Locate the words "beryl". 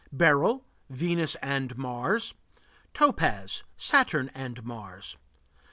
0.11-0.65